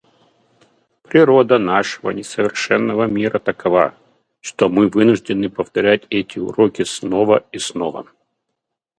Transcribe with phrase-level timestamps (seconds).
[1.03, 3.93] Природа нашего несовершенного мира такова,
[4.39, 8.07] что мы вынуждены повторять эти уроки снова и снова.